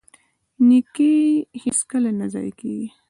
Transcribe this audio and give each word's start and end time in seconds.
نیکي 0.67 1.13
هیڅکله 1.63 2.09
نه 2.19 2.25
ضایع 2.33 2.53
کیږي. 2.59 2.87